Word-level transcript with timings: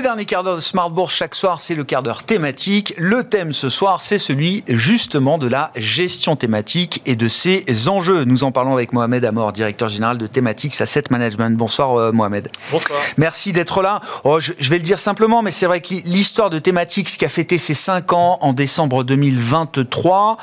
Le 0.00 0.04
dernier 0.04 0.24
quart 0.24 0.42
d'heure 0.42 0.56
de 0.56 0.62
Smart 0.62 0.88
Bourse 0.88 1.14
chaque 1.14 1.34
soir, 1.34 1.60
c'est 1.60 1.74
le 1.74 1.84
quart 1.84 2.02
d'heure 2.02 2.22
thématique. 2.22 2.94
Le 2.96 3.22
thème 3.22 3.52
ce 3.52 3.68
soir, 3.68 4.00
c'est 4.00 4.16
celui 4.16 4.64
justement 4.66 5.36
de 5.36 5.46
la 5.46 5.72
gestion 5.76 6.36
thématique 6.36 7.02
et 7.04 7.16
de 7.16 7.28
ses 7.28 7.66
enjeux. 7.86 8.24
Nous 8.24 8.42
en 8.42 8.50
parlons 8.50 8.72
avec 8.72 8.94
Mohamed 8.94 9.22
Amor, 9.26 9.52
directeur 9.52 9.90
général 9.90 10.16
de 10.16 10.26
Thematics 10.26 10.80
Asset 10.80 11.04
Management. 11.10 11.54
Bonsoir 11.54 11.96
euh, 11.96 12.12
Mohamed. 12.12 12.48
Bonsoir. 12.70 12.98
Merci 13.18 13.52
d'être 13.52 13.82
là. 13.82 14.00
Oh, 14.24 14.40
je, 14.40 14.52
je, 14.58 14.70
vais 14.70 14.78
le 14.78 14.82
dire 14.82 14.98
simplement, 14.98 15.42
mais 15.42 15.52
c'est 15.52 15.66
vrai 15.66 15.82
que 15.82 15.92
l'histoire 15.92 16.48
de 16.48 16.58
Thematics 16.58 17.18
qui 17.18 17.24
a 17.26 17.28
fêté 17.28 17.58
ses 17.58 17.74
5 17.74 18.14
ans 18.14 18.38
en 18.40 18.54
décembre 18.54 19.04
2023 19.04 20.38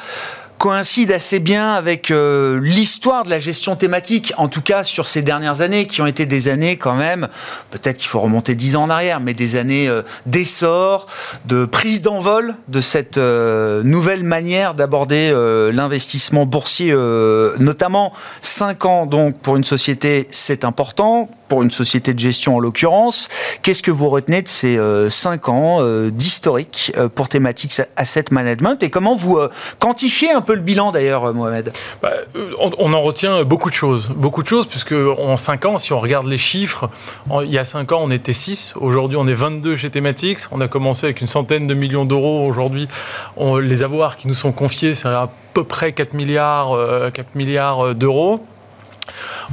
coïncide 0.57 1.11
assez 1.11 1.39
bien 1.39 1.73
avec 1.73 2.09
euh, 2.09 2.59
l'histoire 2.61 3.23
de 3.23 3.29
la 3.29 3.39
gestion 3.39 3.75
thématique, 3.75 4.33
en 4.37 4.47
tout 4.47 4.61
cas 4.61 4.83
sur 4.83 5.07
ces 5.07 5.21
dernières 5.21 5.61
années, 5.61 5.87
qui 5.87 6.01
ont 6.01 6.07
été 6.07 6.25
des 6.25 6.47
années 6.47 6.77
quand 6.77 6.95
même, 6.95 7.27
peut-être 7.69 7.97
qu'il 7.97 8.07
faut 8.07 8.19
remonter 8.19 8.55
dix 8.55 8.75
ans 8.75 8.83
en 8.83 8.89
arrière, 8.89 9.19
mais 9.19 9.33
des 9.33 9.55
années 9.55 9.87
euh, 9.87 10.01
d'essor, 10.25 11.07
de 11.45 11.65
prise 11.65 12.01
d'envol 12.01 12.55
de 12.67 12.81
cette 12.81 13.17
euh, 13.17 13.83
nouvelle 13.83 14.23
manière 14.23 14.73
d'aborder 14.73 15.31
l'investissement 15.71 16.45
boursier, 16.45 16.93
notamment 17.59 18.13
cinq 18.41 18.85
ans 18.85 19.05
donc 19.05 19.37
pour 19.39 19.57
une 19.57 19.63
société, 19.63 20.27
c'est 20.31 20.63
important, 20.63 21.29
pour 21.47 21.63
une 21.63 21.71
société 21.71 22.13
de 22.13 22.19
gestion 22.19 22.57
en 22.57 22.59
l'occurrence. 22.59 23.29
Qu'est-ce 23.61 23.81
que 23.81 23.91
vous 23.91 24.09
retenez 24.09 24.41
de 24.41 24.47
ces 24.47 24.79
cinq 25.09 25.49
ans 25.49 25.81
d'historique 26.09 26.91
pour 27.15 27.29
Thematics 27.29 27.81
Asset 27.95 28.25
Management? 28.31 28.81
Et 28.83 28.89
comment 28.89 29.15
vous 29.15 29.39
quantifiez 29.79 30.31
un 30.31 30.41
peu 30.41 30.46
le 30.53 30.61
bilan 30.61 30.91
d'ailleurs, 30.91 31.33
Mohamed. 31.33 31.73
Bah, 32.01 32.11
on, 32.59 32.71
on, 32.77 32.93
en 32.93 33.01
retient 33.01 33.43
beaucoup 33.43 33.69
de 33.69 33.75
choses, 33.75 34.09
beaucoup 34.09 34.43
de 34.43 34.47
choses 34.47 34.67
puisque 34.67 34.93
en 34.93 35.37
cinq 35.37 35.65
ans, 35.65 35.77
si 35.77 35.93
on 35.93 35.99
regarde 35.99 36.27
les 36.27 36.37
chiffres, 36.37 36.89
il 37.41 37.51
y 37.51 37.57
a 37.57 37.65
cinq 37.65 37.91
ans 37.91 37.99
on 38.01 38.11
était 38.11 38.33
6, 38.33 38.73
aujourd'hui 38.79 39.17
on 39.17 39.27
est 39.27 39.33
22 39.33 39.75
chez 39.75 39.89
Thematics, 39.89 40.39
on 40.51 40.61
a 40.61 40.67
commencé 40.67 41.05
avec 41.05 41.21
une 41.21 41.27
centaine 41.27 41.67
de 41.67 41.73
millions 41.73 42.05
d'euros, 42.05 42.45
aujourd'hui 42.45 42.87
les 43.61 43.83
avoirs 43.83 44.17
qui 44.17 44.27
nous 44.27 44.35
sont 44.35 44.51
confiés 44.51 44.93
c'est 44.93 45.07
à 45.07 45.29
peu 45.53 45.63
près 45.63 45.91
4 45.91 46.13
milliards, 46.13 46.77
4 47.13 47.35
milliards 47.35 47.95
d'euros. 47.95 48.45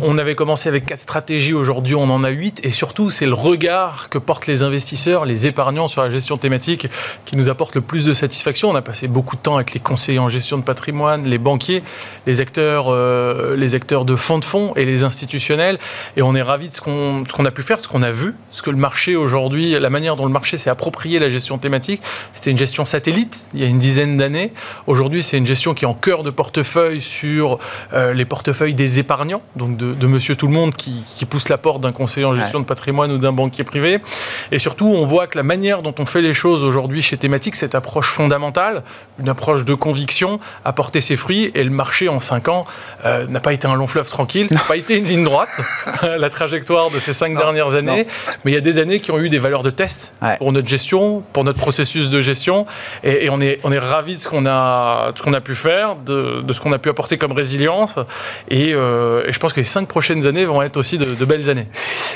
On 0.01 0.19
avait 0.19 0.35
commencé 0.35 0.69
avec 0.69 0.87
quatre 0.87 0.99
stratégies, 0.99 1.55
aujourd'hui 1.55 1.95
on 1.95 2.11
en 2.11 2.25
a 2.25 2.31
huit, 2.31 2.61
et 2.65 2.73
surtout 2.73 3.11
c'est 3.11 3.27
le 3.27 3.35
regard 3.35 4.09
que 4.09 4.19
portent 4.19 4.49
les 4.49 4.65
investisseurs, 4.65 5.25
les 5.25 5.47
épargnants 5.47 5.87
sur 5.87 6.03
la 6.03 6.11
gestion 6.11 6.37
thématique 6.37 6.89
qui 7.25 7.37
nous 7.37 7.49
apporte 7.49 7.77
le 7.77 7.81
plus 7.81 8.05
de 8.05 8.13
satisfaction. 8.13 8.71
On 8.71 8.75
a 8.75 8.83
passé 8.83 9.07
beaucoup 9.07 9.37
de 9.37 9.41
temps 9.41 9.55
avec 9.55 9.73
les 9.73 9.79
conseillers 9.79 10.19
en 10.19 10.29
gestion 10.29 10.59
de 10.59 10.65
patrimoine, 10.65 11.25
les 11.25 11.39
banquiers, 11.39 11.85
les 12.27 12.41
acteurs, 12.41 12.87
euh, 12.89 13.55
les 13.55 13.77
acteurs 13.77 14.05
de 14.05 14.17
fonds 14.17 14.41
de 14.41 14.45
fonds 14.45 14.75
et 14.75 14.85
les 14.85 15.05
institutionnels, 15.05 15.79
et 16.17 16.23
on 16.23 16.35
est 16.35 16.43
ravis 16.43 16.71
de 16.71 16.75
ce 16.75 16.81
qu'on 16.81 17.23
qu 17.23 17.47
a 17.47 17.51
pu 17.53 17.63
faire, 17.63 17.79
ce 17.79 17.87
qu'on 17.87 18.03
a 18.03 18.11
vu, 18.11 18.35
ce 18.51 18.63
que 18.63 18.71
le 18.71 18.77
marché 18.77 19.15
aujourd'hui, 19.15 19.79
la 19.79 19.91
manière 19.91 20.17
dont 20.17 20.27
le 20.27 20.33
marché 20.33 20.57
s'est 20.57 20.71
approprié 20.71 21.21
la 21.21 21.31
gestion 21.31 21.57
thématique. 21.59 22.03
C'était 22.33 22.51
une 22.51 22.59
gestion 22.59 22.85
satellite 22.85 23.45
il 23.55 23.61
y 23.61 23.65
a 23.65 23.69
une 23.69 23.79
dizaine 23.79 24.17
d'années. 24.17 24.53
Aujourd'hui 24.89 25.23
c'est 25.23 25.39
une 25.39 25.47
gestion 25.47 25.73
qui 25.73 25.85
est 25.85 25.89
en 25.89 25.95
cœur 25.95 26.25
de 26.25 26.31
portefeuille 26.31 27.01
sur 27.01 27.61
euh, 27.93 28.13
les 28.13 28.25
portefeuilles 28.25 28.75
des 28.75 28.99
épargnants, 28.99 29.43
donc 29.55 29.77
de 29.77 29.84
de, 29.85 29.95
de, 29.95 30.07
monsieur 30.07 30.37
tout 30.37 30.47
le 30.47 30.53
monde 30.53 30.75
qui, 30.75 31.05
qui 31.17 31.25
pousse 31.25 31.49
la 31.49 31.59
porte 31.59 31.81
d'un 31.81 31.93
conseiller 31.93 32.27
en 32.27 32.35
gestion 32.35 32.59
ouais. 32.59 32.65
de 32.65 32.69
patrimoine 32.69 33.13
ou 33.13 33.19
d'un 33.19 33.33
banquier 33.33 33.65
privé. 33.65 34.01
Et 34.53 34.59
surtout, 34.59 34.87
on 34.87 35.05
voit 35.05 35.27
que 35.27 35.37
la 35.37 35.43
manière 35.43 35.83
dont 35.83 35.95
on 35.99 36.07
fait 36.07 36.23
les 36.23 36.35
choses 36.35 36.65
aujourd'hui 36.65 37.03
chez 37.03 37.17
Thématique, 37.17 37.57
cette 37.57 37.75
approche 37.75 38.09
fondamentale, 38.09 38.83
une 39.19 39.29
approche 39.29 39.65
de 39.65 39.75
conviction, 39.75 40.41
a 40.65 40.73
porté 40.73 41.01
ses 41.01 41.17
fruits 41.17 41.51
et 41.55 41.65
le 41.65 41.71
marché 41.71 42.09
en 42.09 42.21
5 42.21 42.49
ans 42.49 42.65
euh, 43.05 43.27
n'a 43.27 43.41
pas 43.41 43.53
été 43.53 43.67
un 43.67 43.75
long 43.75 43.87
fleuve 43.87 44.09
tranquille, 44.09 44.49
n'a 44.51 44.61
pas 44.61 44.77
été 44.77 44.99
une 44.99 45.05
ligne 45.05 45.25
droite, 45.25 45.49
la 46.03 46.31
trajectoire 46.31 46.91
de 46.91 46.99
ces 46.99 47.13
5 47.13 47.37
dernières 47.37 47.75
années, 47.75 48.05
non. 48.05 48.35
mais 48.45 48.53
il 48.53 48.55
y 48.55 48.59
a 48.59 48.61
des 48.61 48.79
années 48.79 49.01
qui 49.01 49.11
ont 49.11 49.19
eu 49.19 49.29
des 49.29 49.39
valeurs 49.39 49.63
de 49.63 49.71
test 49.71 50.15
ouais. 50.23 50.37
pour 50.39 50.53
notre 50.53 50.69
gestion, 50.69 51.23
pour 51.33 51.45
notre 51.45 51.59
processus 51.59 52.11
de 52.11 52.21
gestion, 52.21 52.67
et, 53.03 53.27
et 53.27 53.31
on 53.31 53.41
est, 53.41 53.59
on 53.65 53.73
est 53.73 53.79
ravis 53.79 54.17
de 54.17 54.21
ce 54.21 54.29
qu'on 54.29 54.47
a, 54.47 55.13
a 55.13 55.41
pu 55.41 55.55
faire, 55.55 55.97
de, 55.97 56.43
de 56.43 56.53
ce 56.53 56.61
qu'on 56.61 56.73
a 56.73 56.79
pu 56.79 56.89
apporter 56.89 57.19
comme 57.19 57.33
résilience, 57.33 57.97
et, 58.49 58.73
euh, 58.75 59.27
et 59.27 59.33
je 59.33 59.39
pense 59.39 59.53
que 59.53 59.61
les 59.61 59.67
prochaines 59.83 60.27
années 60.27 60.45
vont 60.45 60.63
être 60.63 60.77
aussi 60.77 60.99
de, 60.99 61.25
belles 61.25 61.51
années. 61.51 61.67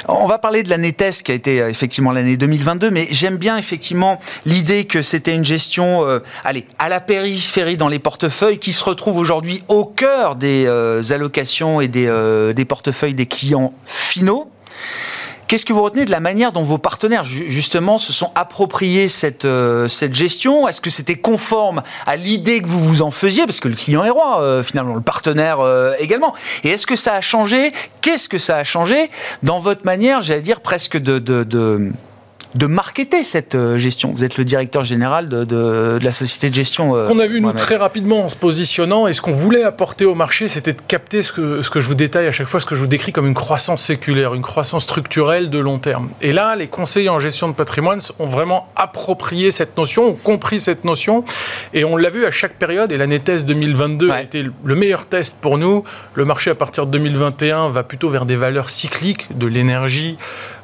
On 0.06 0.26
va 0.26 0.38
parler 0.38 0.62
de 0.62 0.70
l'année 0.70 0.92
test 0.92 1.22
qui 1.22 1.32
a 1.32 1.34
été 1.34 1.60
euh, 1.60 1.69
effectivement 1.69 2.12
l'année 2.12 2.36
2022, 2.36 2.91
mais 2.91 3.08
j'aime 3.10 3.36
bien 3.36 3.56
effectivement 3.56 4.20
l'idée 4.46 4.84
que 4.84 5.02
c'était 5.02 5.34
une 5.34 5.44
gestion, 5.44 6.06
euh, 6.06 6.20
allez, 6.44 6.66
à 6.78 6.88
la 6.88 7.00
périphérie 7.00 7.76
dans 7.76 7.88
les 7.88 7.98
portefeuilles, 7.98 8.58
qui 8.58 8.72
se 8.72 8.84
retrouve 8.84 9.19
aujourd'hui 9.19 9.62
au 9.69 9.84
cœur 9.84 10.36
des 10.36 10.64
euh, 10.66 11.02
allocations 11.10 11.80
et 11.80 11.88
des, 11.88 12.08
des 12.54 12.64
portefeuilles 12.64 13.14
des 13.14 13.26
clients 13.26 13.72
finaux. 13.84 14.50
Qu'est-ce 15.48 15.64
que 15.64 15.72
vous 15.72 15.82
retenez 15.82 16.04
de 16.04 16.10
la 16.10 16.20
manière 16.20 16.53
dont 16.53 16.62
vos 16.62 16.76
partenaires, 16.76 17.25
justement, 17.25 17.97
se 17.97 18.12
sont 18.12 18.31
appropriés 18.34 19.09
cette, 19.09 19.47
euh, 19.47 19.88
cette 19.88 20.14
gestion? 20.14 20.69
Est-ce 20.69 20.82
que 20.82 20.91
c'était 20.91 21.16
conforme 21.16 21.82
à 22.06 22.16
l'idée 22.16 22.60
que 22.60 22.69
vous 22.69 22.84
vous 22.84 23.00
en 23.00 23.10
faisiez? 23.10 23.47
Parce 23.47 23.58
que 23.58 23.69
le 23.69 23.75
client 23.75 24.04
est 24.04 24.10
roi, 24.10 24.42
euh, 24.42 24.62
finalement, 24.62 24.94
le 24.94 25.00
partenaire 25.00 25.60
euh, 25.60 25.94
également. 26.00 26.34
Et 26.64 26.69
est-ce 26.69 26.87
que 26.87 26.97
ça 26.97 27.14
a 27.14 27.22
changé? 27.22 27.72
Qu'est-ce 28.03 28.28
que 28.28 28.38
ça 28.38 28.58
a 28.58 28.64
changé 28.64 29.10
dans 29.42 29.58
votre 29.58 29.87
manière, 29.87 30.20
j'allais 30.20 30.42
dire, 30.42 30.60
presque 30.60 30.98
de, 30.98 31.19
de, 31.19 31.44
de 31.44 31.92
de 32.54 32.66
marketer 32.66 33.25
cette 33.25 33.54
euh, 33.54 33.76
gestion. 33.76 34.12
Vous 34.12 34.25
êtes 34.25 34.38
le 34.38 34.44
directeur 34.44 34.84
général 34.84 35.28
de, 35.28 35.44
de, 35.44 35.98
de 35.98 36.04
la 36.04 36.12
société 36.12 36.50
de 36.50 36.54
gestion. 36.54 36.97
Euh, 36.97 37.09
on 37.10 37.19
a 37.19 37.26
vu, 37.26 37.41
nous, 37.41 37.53
très 37.53 37.76
rapidement 37.76 38.25
en 38.25 38.28
se 38.28 38.36
positionnant, 38.36 39.06
et 39.06 39.12
ce 39.12 39.20
qu'on 39.20 39.32
voulait 39.32 39.64
apporter 39.64 40.04
au 40.04 40.14
marché, 40.14 40.48
c'était 40.48 40.72
de 40.72 40.81
capter 40.87 41.22
ce 41.22 41.32
que, 41.32 41.62
ce 41.62 41.70
que 41.70 41.81
je 41.81 41.87
vous 41.87 41.94
détaille 41.94 42.26
à 42.26 42.32
chaque 42.32 42.47
fois, 42.47 42.60
ce 42.60 42.66
que 42.66 42.75
je 42.75 42.81
vous 42.81 42.87
décris 42.87 43.12
comme 43.12 43.26
une 43.26 43.34
croissance 43.34 43.82
séculaire, 43.82 44.34
une 44.34 44.42
croissance 44.42 44.84
structurelle 44.84 45.50
de 45.50 45.58
long 45.58 45.78
terme. 45.78 46.10
Et 46.22 46.32
là, 46.32 46.56
les 46.56 46.69
conseillers 46.69 47.08
en 47.08 47.20
gestion 47.20 47.48
de 47.48 47.54
patrimoine 47.54 48.00
ont 48.19 48.26
vraiment 48.26 48.69
approprié 48.76 49.50
cette 49.50 49.76
notion, 49.76 50.08
ont 50.08 50.14
compris 50.14 50.60
cette 50.60 50.84
notion, 50.84 51.25
et 51.75 51.84
on 51.84 51.97
l'a 51.97 52.10
vu 52.10 52.25
à 52.25 52.31
chaque 52.31 52.54
période, 52.54 52.92
et 52.92 52.97
l'année 52.97 53.20
test 53.20 53.47
2022 53.47 54.08
ouais. 54.08 54.12
a 54.12 54.22
été 54.22 54.42
le 54.64 54.75
meilleur 54.75 55.06
test 55.06 55.37
pour 55.41 55.58
nous. 55.58 55.84
Le 56.14 56.25
marché, 56.25 56.50
à 56.50 56.54
partir 56.54 56.87
de 56.87 56.92
2021, 56.92 57.69
va 57.69 57.82
plutôt 57.82 58.08
vers 58.08 58.25
des 58.25 58.37
valeurs 58.37 58.70
cycliques, 58.70 59.26
de 59.37 59.47
l'énergie, 59.47 60.16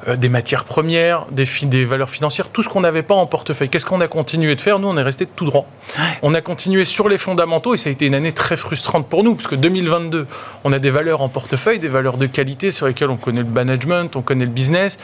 euh, 0.07 0.15
des 0.15 0.29
matières 0.29 0.65
premières, 0.65 1.25
des, 1.31 1.45
des 1.63 1.74
valeurs 1.83 2.09
financières, 2.09 2.47
tout 2.47 2.63
ce 2.63 2.69
qu'on 2.69 2.81
n'avait 2.81 3.03
pas 3.03 3.15
en 3.15 3.25
portefeuille. 3.25 3.69
Qu'est-ce 3.69 3.85
qu'on 3.85 3.99
a 3.99 4.07
continué 4.07 4.55
de 4.55 4.61
faire 4.61 4.79
Nous, 4.79 4.87
on 4.87 4.95
est 4.97 5.03
resté 5.03 5.25
tout 5.25 5.45
droit. 5.45 5.65
On 6.21 6.33
a 6.33 6.41
continué 6.41 6.85
sur 6.85 7.09
les 7.09 7.17
fondamentaux 7.17 7.73
et 7.73 7.77
ça 7.77 7.89
a 7.89 7.91
été 7.91 8.05
une 8.05 8.15
année 8.15 8.31
très 8.31 8.55
frustrante 8.55 9.07
pour 9.07 9.23
nous, 9.23 9.35
parce 9.35 9.47
que 9.47 9.55
2022, 9.55 10.27
on 10.63 10.71
a 10.71 10.79
des 10.79 10.91
valeurs 10.91 11.21
en 11.21 11.29
portefeuille, 11.29 11.79
des 11.79 11.89
valeurs 11.89 12.17
de 12.17 12.27
qualité 12.27 12.71
sur 12.71 12.87
lesquelles 12.87 13.09
on 13.09 13.17
connaît 13.17 13.41
le 13.41 13.49
management, 13.49 14.15
on 14.15 14.21
connaît 14.21 14.45
le 14.45 14.51
business 14.51 14.97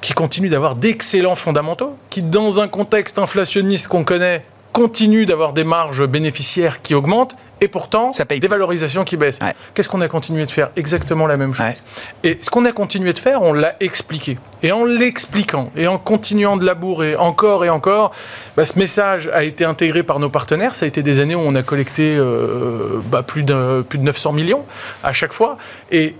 qui 0.00 0.12
continuent 0.12 0.50
d'avoir 0.50 0.76
d'excellents 0.76 1.34
fondamentaux, 1.34 1.96
qui 2.10 2.22
dans 2.22 2.60
un 2.60 2.68
contexte 2.68 3.18
inflationniste 3.18 3.88
qu'on 3.88 4.04
connaît, 4.04 4.42
continuent 4.72 5.24
d'avoir 5.24 5.52
des 5.52 5.64
marges 5.64 6.06
bénéficiaires 6.06 6.82
qui 6.82 6.94
augmentent, 6.94 7.36
et 7.60 7.68
pourtant, 7.68 8.12
ça 8.12 8.26
paye 8.26 8.38
des 8.38 8.48
valorisations 8.48 9.04
qui 9.04 9.16
baissent. 9.16 9.38
Ouais. 9.40 9.54
Qu'est-ce 9.72 9.88
qu'on 9.88 10.02
a 10.02 10.08
continué 10.08 10.44
de 10.44 10.50
faire 10.50 10.68
Exactement 10.76 11.26
la 11.26 11.38
même 11.38 11.54
chose. 11.54 11.66
Ouais. 11.66 11.76
Et 12.22 12.38
ce 12.40 12.50
qu'on 12.50 12.64
a 12.66 12.72
continué 12.72 13.14
de 13.14 13.18
faire, 13.18 13.40
on 13.40 13.54
l'a 13.54 13.76
expliqué. 13.80 14.38
Et 14.62 14.72
en 14.72 14.84
l'expliquant, 14.84 15.70
et 15.74 15.86
en 15.86 15.96
continuant 15.96 16.58
de 16.58 16.66
labourer 16.66 17.16
encore 17.16 17.64
et 17.64 17.70
encore, 17.70 18.12
bah, 18.56 18.66
ce 18.66 18.78
message 18.78 19.30
a 19.32 19.44
été 19.44 19.64
intégré 19.64 20.02
par 20.02 20.18
nos 20.18 20.28
partenaires. 20.28 20.74
Ça 20.74 20.84
a 20.84 20.88
été 20.88 21.02
des 21.02 21.18
années 21.18 21.34
où 21.34 21.40
on 21.40 21.54
a 21.54 21.62
collecté 21.62 22.16
euh, 22.16 23.00
bah, 23.10 23.22
plus, 23.22 23.42
de, 23.42 23.82
plus 23.88 23.98
de 23.98 24.04
900 24.04 24.32
millions 24.32 24.64
à 25.02 25.14
chaque 25.14 25.32
fois. 25.32 25.56
Et 25.90 26.14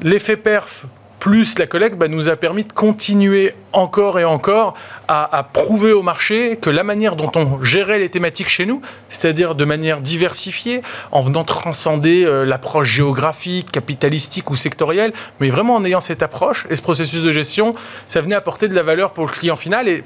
l'effet 0.00 0.36
perf 0.36 0.86
plus 1.18 1.58
la 1.58 1.66
collecte 1.66 1.96
bah, 1.96 2.08
nous 2.08 2.28
a 2.28 2.36
permis 2.36 2.64
de 2.64 2.72
continuer 2.72 3.54
encore 3.72 4.18
et 4.18 4.24
encore 4.24 4.74
à, 5.08 5.48
prouver 5.52 5.92
au 5.92 6.02
marché 6.02 6.58
que 6.60 6.68
la 6.68 6.82
manière 6.82 7.16
dont 7.16 7.30
on 7.34 7.62
gérait 7.64 7.98
les 7.98 8.10
thématiques 8.10 8.48
chez 8.48 8.66
nous, 8.66 8.82
c'est-à-dire 9.08 9.54
de 9.54 9.64
manière 9.64 10.00
diversifiée, 10.00 10.82
en 11.12 11.20
venant 11.20 11.44
transcender 11.44 12.24
euh, 12.24 12.44
l'approche 12.44 12.88
géographique, 12.88 13.72
capitalistique 13.72 14.50
ou 14.50 14.56
sectorielle, 14.56 15.12
mais 15.40 15.48
vraiment 15.48 15.76
en 15.76 15.84
ayant 15.84 16.00
cette 16.00 16.22
approche 16.22 16.66
et 16.68 16.76
ce 16.76 16.82
processus 16.82 17.22
de 17.22 17.32
gestion, 17.32 17.74
ça 18.06 18.20
venait 18.20 18.34
apporter 18.34 18.68
de 18.68 18.74
la 18.74 18.82
valeur 18.82 19.12
pour 19.12 19.26
le 19.26 19.32
client 19.32 19.56
final 19.56 19.88
et 19.88 20.04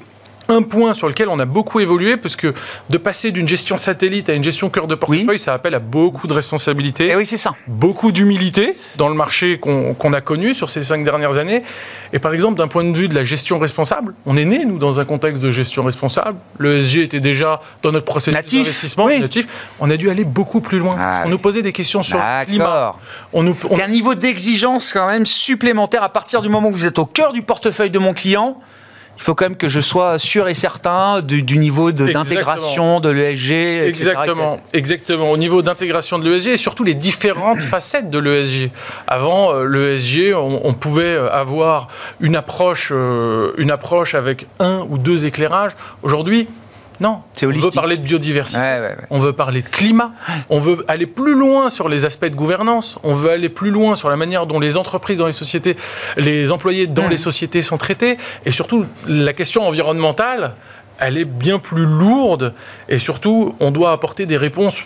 un 0.49 0.61
point 0.61 0.93
sur 0.93 1.07
lequel 1.07 1.29
on 1.29 1.39
a 1.39 1.45
beaucoup 1.45 1.79
évolué, 1.79 2.17
parce 2.17 2.35
que 2.35 2.53
de 2.89 2.97
passer 2.97 3.31
d'une 3.31 3.47
gestion 3.47 3.77
satellite 3.77 4.29
à 4.29 4.33
une 4.33 4.43
gestion 4.43 4.69
cœur 4.69 4.87
de 4.87 4.95
portefeuille, 4.95 5.25
oui. 5.27 5.39
ça 5.39 5.53
appelle 5.53 5.75
à 5.75 5.79
beaucoup 5.79 6.27
de 6.27 6.33
responsabilités. 6.33 7.07
Et 7.07 7.11
eh 7.11 7.15
oui, 7.15 7.25
c'est 7.25 7.37
ça. 7.37 7.51
Beaucoup 7.67 8.11
d'humilité 8.11 8.75
dans 8.97 9.09
le 9.09 9.15
marché 9.15 9.59
qu'on 9.59 9.93
qu 9.93 10.07
a 10.13 10.21
connu 10.21 10.53
sur 10.53 10.69
ces 10.69 10.83
cinq 10.83 11.03
dernières 11.03 11.37
années. 11.37 11.63
Et 12.11 12.19
par 12.19 12.33
exemple, 12.33 12.57
d'un 12.57 12.67
point 12.67 12.83
de 12.83 12.95
vue 12.95 13.07
de 13.07 13.15
la 13.15 13.23
gestion 13.23 13.57
responsable, 13.59 14.13
on 14.25 14.37
est 14.37 14.45
né, 14.45 14.65
nous, 14.65 14.77
dans 14.77 14.99
un 14.99 15.05
contexte 15.05 15.41
de 15.41 15.51
gestion 15.51 15.83
responsable. 15.83 16.39
Le 16.57 16.81
SG 16.81 17.03
était 17.03 17.19
déjà 17.19 17.61
dans 17.81 17.91
notre 17.91 18.05
processus 18.05 18.39
d'investissement 18.39 19.05
oui. 19.05 19.19
natif. 19.19 19.47
On 19.79 19.89
a 19.89 19.97
dû 19.97 20.09
aller 20.09 20.23
beaucoup 20.23 20.61
plus 20.61 20.79
loin. 20.79 20.95
Ah, 20.97 21.21
on 21.21 21.25
oui. 21.25 21.31
nous 21.31 21.39
posait 21.39 21.61
des 21.61 21.71
questions 21.71 22.03
sur 22.03 22.17
le 22.17 22.45
climat. 22.45 22.93
On 23.31 23.43
nous, 23.43 23.55
on... 23.69 23.75
Il 23.75 23.79
y 23.79 23.81
a 23.81 23.85
un 23.85 23.89
niveau 23.89 24.13
d'exigence 24.13 24.93
quand 24.93 25.07
même 25.07 25.25
supplémentaire 25.25 26.03
à 26.03 26.09
partir 26.09 26.41
du 26.41 26.49
moment 26.49 26.69
où 26.69 26.73
vous 26.73 26.85
êtes 26.85 26.99
au 26.99 27.05
cœur 27.05 27.33
du 27.33 27.41
portefeuille 27.41 27.89
de 27.89 27.99
mon 27.99 28.13
client 28.13 28.59
Il 29.17 29.23
faut 29.23 29.35
quand 29.35 29.45
même 29.45 29.55
que 29.55 29.69
je 29.69 29.79
sois 29.79 30.19
sûr 30.19 30.47
et 30.47 30.53
certain 30.53 31.21
du, 31.21 31.57
niveau 31.57 31.91
d'intégration 31.91 32.99
de 32.99 33.09
l'ESG. 33.09 33.87
Exactement, 33.87 34.59
exactement. 34.73 35.31
Au 35.31 35.37
niveau 35.37 35.61
d'intégration 35.61 36.19
de 36.19 36.29
l'ESG 36.29 36.47
et 36.47 36.57
surtout 36.57 36.83
les 36.83 36.95
différentes 36.95 37.61
facettes 37.73 38.09
de 38.09 38.19
l'ESG. 38.19 38.71
Avant, 39.07 39.53
euh, 39.53 39.65
l'ESG, 39.65 40.33
on, 40.35 40.73
pouvait 40.73 41.15
avoir 41.15 41.87
une 42.19 42.35
approche, 42.35 42.89
euh, 42.91 43.53
une 43.57 43.71
approche 43.71 44.15
avec 44.15 44.47
un 44.59 44.85
ou 44.89 44.97
deux 44.97 45.25
éclairages. 45.25 45.73
Aujourd'hui, 46.01 46.47
non, 46.99 47.21
on 47.43 47.47
veut 47.49 47.71
parler 47.71 47.97
de 47.97 48.01
biodiversité, 48.01 48.59
on 49.09 49.19
veut 49.19 49.33
parler 49.33 49.61
de 49.61 49.69
climat, 49.69 50.11
on 50.49 50.59
veut 50.59 50.85
aller 50.87 51.05
plus 51.05 51.35
loin 51.35 51.69
sur 51.69 51.89
les 51.89 52.05
aspects 52.05 52.25
de 52.25 52.35
gouvernance, 52.35 52.99
on 53.03 53.13
veut 53.13 53.31
aller 53.31 53.49
plus 53.49 53.71
loin 53.71 53.95
sur 53.95 54.09
la 54.09 54.15
manière 54.15 54.45
dont 54.45 54.59
les 54.59 54.77
entreprises 54.77 55.17
dans 55.17 55.27
les 55.27 55.33
sociétés, 55.33 55.75
les 56.17 56.51
employés 56.51 56.87
dans 56.87 57.07
les 57.07 57.17
sociétés 57.17 57.61
sont 57.61 57.77
traités, 57.77 58.17
et 58.45 58.51
surtout 58.51 58.85
la 59.07 59.33
question 59.33 59.67
environnementale, 59.67 60.55
elle 60.99 61.17
est 61.17 61.25
bien 61.25 61.59
plus 61.59 61.85
lourde, 61.85 62.53
et 62.89 62.99
surtout 62.99 63.55
on 63.59 63.71
doit 63.71 63.91
apporter 63.91 64.25
des 64.25 64.37
réponses 64.37 64.83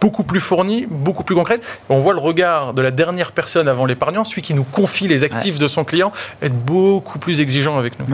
beaucoup 0.00 0.22
plus 0.24 0.40
fournies, 0.40 0.86
beaucoup 0.88 1.24
plus 1.24 1.34
concrètes. 1.34 1.62
On 1.88 1.98
voit 1.98 2.14
le 2.14 2.20
regard 2.20 2.72
de 2.72 2.82
la 2.82 2.90
dernière 2.90 3.32
personne 3.32 3.68
avant 3.68 3.84
l'épargnant, 3.84 4.24
celui 4.24 4.42
qui 4.42 4.54
nous 4.54 4.64
confie 4.64 5.08
les 5.08 5.24
actifs 5.24 5.58
de 5.58 5.66
son 5.66 5.84
client, 5.84 6.12
être 6.40 6.54
beaucoup 6.54 7.18
plus 7.18 7.40
exigeant 7.40 7.78
avec 7.78 7.98
nous. 7.98 8.06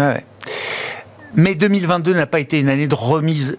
Mais 1.35 1.55
2022 1.55 2.15
n'a 2.15 2.27
pas 2.27 2.41
été 2.41 2.61
une 2.61 2.69
année 2.69 2.89
de 2.89 2.95
remise 2.95 3.59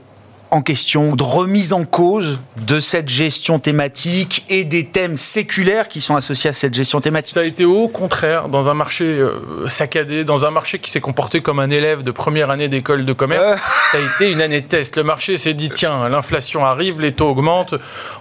en 0.52 0.62
question, 0.62 1.16
de 1.16 1.22
remise 1.22 1.74
en 1.74 1.84
cause 1.84 2.40
de 2.66 2.80
cette 2.80 3.08
gestion 3.08 3.60
thématique 3.60 4.46
et 4.50 4.64
des 4.64 4.86
thèmes 4.86 5.16
séculaires 5.16 5.88
qui 5.88 6.02
sont 6.02 6.16
associés 6.16 6.50
à 6.50 6.54
cette 6.54 6.74
gestion 6.74 7.00
thématique 7.00 7.36
Ça 7.36 7.42
a 7.42 7.44
été 7.44 7.66
au 7.66 7.88
contraire 7.88 8.50
dans 8.50 8.68
un 8.68 8.74
marché 8.74 9.06
euh, 9.06 9.68
saccadé, 9.68 10.24
dans 10.24 10.46
un 10.46 10.52
marché 10.52 10.80
qui 10.80 10.90
s'est 10.90 11.02
comporté 11.02 11.42
comme 11.42 11.60
un 11.60 11.70
élève 11.70 12.02
de 12.02 12.10
première 12.10 12.50
année 12.50 12.68
d'école 12.68 13.06
de 13.06 13.14
commerce. 13.14 13.44
Euh. 13.44 13.56
Ça 13.92 13.98
a 14.00 14.02
été 14.02 14.32
une 14.32 14.42
année 14.42 14.62
de 14.62 14.68
test. 14.68 14.96
Le 14.96 15.04
marché 15.04 15.38
s'est 15.38 15.54
dit 15.54 15.70
tiens, 15.70 16.10
l'inflation 16.10 16.66
arrive, 16.66 17.00
les 17.00 17.12
taux 17.12 17.30
augmentent, 17.30 17.76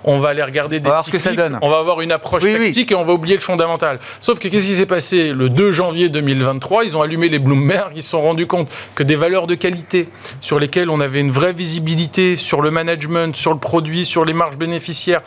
on 0.05 0.19
va 0.19 0.31
aller 0.31 0.43
regarder 0.43 0.81
des. 0.81 0.87
On 0.87 0.91
va 0.91 0.97
voir 0.97 1.07
ce 1.07 1.11
que 1.11 1.19
ça 1.19 1.33
donne. 1.33 1.59
On 1.63 1.71
va 1.71 1.79
avoir 1.79 2.03
une 2.03 2.13
approche 2.13 2.43
tactique 2.43 2.93
et 2.93 2.95
on 2.95 3.05
va 3.05 3.15
oublier 3.15 3.37
le 3.37 3.43
fondamental. 3.43 4.01
Sauf 4.21 4.39
que 4.39 4.49
qu'est-ce 4.49 4.67
qui 4.67 4.75
s'est 4.75 4.87
passé 4.87 5.33
le 5.33 5.49
2 5.49 5.73
janvier 5.73 6.11
2023 6.11 6.85
Ils 6.85 6.97
ont 6.97 7.03
allumé 7.03 7.31
les 7.31 7.39
Bloomberg, 7.39 7.93
ils 7.97 8.03
se 8.03 8.11
sont 8.11 8.21
rendus 8.21 8.47
compte 8.47 8.71
que 8.95 9.03
des 9.03 9.17
valeurs 9.17 9.47
de 9.47 9.55
qualité 9.55 10.09
sur 10.43 10.59
lesquelles 10.59 10.91
on 10.91 11.01
avait 11.01 11.21
une 11.21 11.31
vraie 11.31 11.55
visibilité 11.55 12.18
sur 12.37 12.63
le 12.63 12.71
management, 12.71 13.37
sur 13.37 13.53
le 13.53 13.59
produit, 13.59 14.05
sur 14.05 14.25
les 14.25 14.33
marges 14.33 14.59
bénéficiaires, 14.59 15.23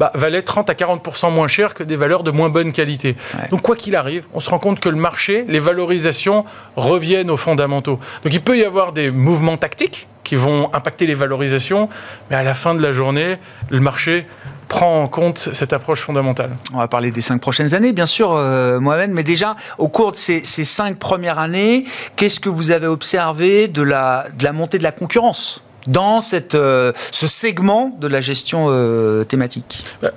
bah, 0.00 0.10
valaient 0.14 0.42
30 0.42 0.70
à 0.70 0.74
40% 0.74 1.30
moins 1.30 1.48
cher 1.48 1.74
que 1.74 1.82
des 1.82 1.96
valeurs 1.96 2.22
de 2.22 2.30
moins 2.30 2.48
bonne 2.48 2.72
qualité. 2.72 3.16
Donc 3.50 3.62
quoi 3.62 3.76
qu'il 3.76 3.94
arrive, 3.94 4.24
on 4.32 4.40
se 4.40 4.50
rend 4.50 4.58
compte 4.58 4.80
que 4.80 4.88
le 4.88 4.96
marché, 4.96 5.44
les 5.48 5.60
valorisations 5.60 6.44
reviennent 6.76 7.30
aux 7.30 7.36
fondamentaux. 7.36 8.00
Donc 8.24 8.32
il 8.32 8.40
peut 8.42 8.58
y 8.58 8.64
avoir 8.64 8.92
des 8.92 9.10
mouvements 9.10 9.56
tactiques 9.56 10.08
qui 10.24 10.36
vont 10.36 10.72
impacter 10.72 11.06
les 11.06 11.14
valorisations, 11.14 11.88
mais 12.30 12.36
à 12.36 12.42
la 12.42 12.54
fin 12.54 12.74
de 12.74 12.82
la 12.82 12.92
journée, 12.92 13.36
le 13.68 13.80
marché 13.80 14.26
prend 14.68 15.02
en 15.02 15.08
compte 15.08 15.50
cette 15.52 15.72
approche 15.72 16.00
fondamentale. 16.00 16.56
On 16.72 16.78
va 16.78 16.88
parler 16.88 17.10
des 17.10 17.20
cinq 17.20 17.40
prochaines 17.40 17.74
années, 17.74 17.92
bien 17.92 18.06
sûr, 18.06 18.32
euh, 18.32 18.80
Mohamed, 18.80 19.10
mais 19.10 19.24
déjà, 19.24 19.56
au 19.78 19.88
cours 19.88 20.12
de 20.12 20.16
ces, 20.16 20.42
cinq 20.42 20.98
premières 20.98 21.38
années, 21.38 21.84
qu'est-ce 22.16 22.40
que 22.40 22.48
vous 22.48 22.70
avez 22.70 22.86
observé 22.86 23.68
de 23.68 23.82
la, 23.82 24.26
de 24.38 24.44
la 24.44 24.52
montée 24.52 24.78
de 24.78 24.84
la 24.84 24.92
concurrence? 24.92 25.62
Dans 25.86 26.20
cette, 26.20 26.54
euh, 26.54 26.92
ce 27.10 27.26
segment 27.26 27.96
de 28.00 28.06
la 28.06 28.20
gestion 28.20 28.66
euh, 28.70 29.24
thématique? 29.24 29.84
Ben, 30.00 30.12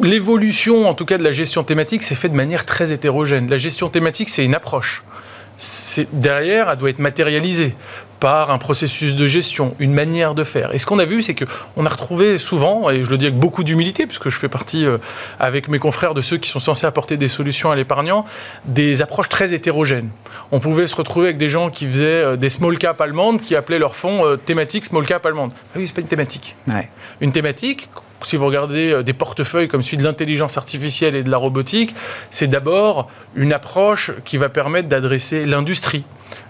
L'évolution, 0.00 0.88
en 0.88 0.94
tout 0.94 1.04
cas, 1.04 1.18
de 1.18 1.22
la 1.22 1.32
gestion 1.32 1.64
thématique, 1.64 2.02
s'est 2.02 2.14
fait 2.14 2.30
de 2.30 2.34
manière 2.34 2.64
très 2.64 2.92
hétérogène. 2.92 3.50
La 3.50 3.58
gestion 3.58 3.88
thématique, 3.88 4.30
c'est 4.30 4.44
une 4.44 4.54
approche. 4.54 5.04
Derrière, 6.12 6.70
elle 6.70 6.78
doit 6.78 6.90
être 6.90 6.98
matérialisée 6.98 7.76
par 8.22 8.50
un 8.50 8.58
processus 8.58 9.16
de 9.16 9.26
gestion, 9.26 9.74
une 9.80 9.92
manière 9.92 10.36
de 10.36 10.44
faire. 10.44 10.72
Et 10.72 10.78
ce 10.78 10.86
qu'on 10.86 11.00
a 11.00 11.04
vu, 11.04 11.22
c'est 11.22 11.34
qu'on 11.34 11.84
a 11.84 11.88
retrouvé 11.88 12.38
souvent, 12.38 12.88
et 12.88 13.04
je 13.04 13.10
le 13.10 13.18
dis 13.18 13.26
avec 13.26 13.36
beaucoup 13.36 13.64
d'humilité, 13.64 14.06
puisque 14.06 14.28
je 14.28 14.38
fais 14.38 14.48
partie 14.48 14.86
euh, 14.86 14.98
avec 15.40 15.66
mes 15.66 15.80
confrères 15.80 16.14
de 16.14 16.20
ceux 16.20 16.38
qui 16.38 16.48
sont 16.48 16.60
censés 16.60 16.86
apporter 16.86 17.16
des 17.16 17.26
solutions 17.26 17.72
à 17.72 17.74
l'épargnant, 17.74 18.24
des 18.64 19.02
approches 19.02 19.28
très 19.28 19.54
hétérogènes. 19.54 20.08
On 20.52 20.60
pouvait 20.60 20.86
se 20.86 20.94
retrouver 20.94 21.26
avec 21.26 21.36
des 21.36 21.48
gens 21.48 21.68
qui 21.68 21.84
faisaient 21.88 22.04
euh, 22.04 22.36
des 22.36 22.48
small 22.48 22.78
cap 22.78 23.00
allemandes, 23.00 23.40
qui 23.40 23.56
appelaient 23.56 23.80
leur 23.80 23.96
fonds 23.96 24.24
euh, 24.24 24.36
thématique 24.36 24.84
small 24.84 25.04
cap 25.04 25.26
allemande. 25.26 25.50
Ah 25.74 25.78
oui, 25.78 25.88
c'est 25.88 25.94
pas 25.94 26.02
une 26.02 26.06
thématique. 26.06 26.54
Une 27.20 27.32
thématique, 27.32 27.88
si 28.24 28.36
vous 28.36 28.46
regardez 28.46 29.02
des 29.02 29.14
portefeuilles 29.14 29.66
comme 29.66 29.82
celui 29.82 29.96
de 29.96 30.04
l'intelligence 30.04 30.56
artificielle 30.58 31.16
et 31.16 31.24
de 31.24 31.30
la 31.30 31.38
robotique, 31.38 31.92
c'est 32.30 32.46
d'abord 32.46 33.10
une 33.34 33.52
approche 33.52 34.12
qui 34.24 34.36
va 34.36 34.48
permettre 34.48 34.86
d'adresser 34.86 35.44
l'industrie 35.44 36.04